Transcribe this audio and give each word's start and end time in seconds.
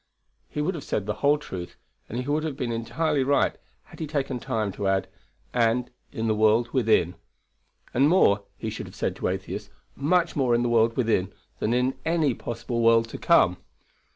He 0.49 0.63
would 0.63 0.73
have 0.73 0.83
said 0.83 1.05
the 1.05 1.13
whole 1.21 1.37
truth, 1.37 1.75
and 2.09 2.17
he 2.17 2.27
would 2.27 2.43
have 2.43 2.57
been 2.57 2.71
entirely 2.71 3.23
right, 3.23 3.55
had 3.83 3.99
he 3.99 4.07
taken 4.07 4.39
time 4.39 4.71
to 4.71 4.87
add, 4.87 5.07
"and 5.53 5.91
in 6.11 6.25
the 6.25 6.33
world 6.33 6.69
within." 6.73 7.13
"And 7.93 8.09
more," 8.09 8.41
he 8.57 8.71
should 8.71 8.87
have 8.87 8.95
said 8.95 9.15
to 9.17 9.27
Atheist, 9.27 9.69
"much 9.95 10.35
more 10.35 10.55
in 10.55 10.63
the 10.63 10.69
world 10.69 10.97
within 10.97 11.31
than 11.59 11.75
in 11.75 11.93
any 12.03 12.33
possible 12.33 12.81
world 12.81 13.09
to 13.09 13.19
come." 13.19 13.57